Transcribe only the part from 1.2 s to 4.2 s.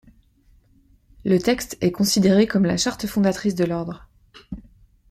Le texte est considéré comme la charte fondatrice de l’Ordre.